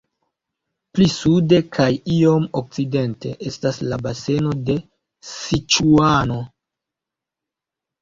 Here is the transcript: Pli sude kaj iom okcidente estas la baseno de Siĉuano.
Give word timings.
Pli 0.95 1.07
sude 1.15 1.59
kaj 1.77 1.87
iom 2.15 2.49
okcidente 2.63 3.35
estas 3.53 3.79
la 3.93 4.03
baseno 4.09 4.57
de 4.73 4.81
Siĉuano. 5.37 6.45